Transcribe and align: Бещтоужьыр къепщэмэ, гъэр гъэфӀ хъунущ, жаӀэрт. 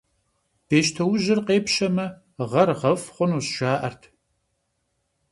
Бещтоужьыр 0.67 1.39
къепщэмэ, 1.47 2.05
гъэр 2.49 2.69
гъэфӀ 2.79 3.07
хъунущ, 3.13 3.47
жаӀэрт. 3.57 4.01